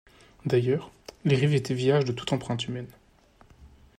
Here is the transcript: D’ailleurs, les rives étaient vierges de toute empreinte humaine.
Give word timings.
D’ailleurs, 0.47 0.89
les 1.25 1.35
rives 1.35 1.53
étaient 1.53 1.75
vierges 1.75 2.05
de 2.05 2.11
toute 2.11 2.33
empreinte 2.33 2.65
humaine. 2.67 2.87